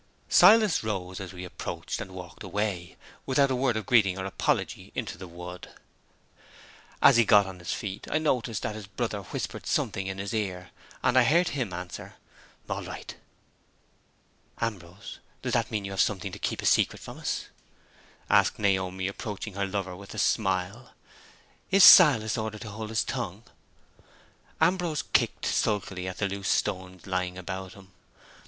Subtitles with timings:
[0.29, 4.91] Silas rose as we approached, and walked away, without a word of greeting or apology,
[4.95, 5.69] into the wood.
[7.03, 10.33] As he got on his feet, I noticed that his brother whispered something in his
[10.33, 10.71] ear;
[11.03, 12.15] and I heard him answer,
[12.67, 13.15] "All right."
[14.59, 17.49] "Ambrose, does that mean you have something to keep a secret from us?"
[18.27, 20.95] asked Naomi, approaching her lover with a smile.
[21.69, 23.43] "Is Silas ordered to hold his tongue?"
[24.59, 27.91] Ambrose kicked sulkily at the loose stones lying about him.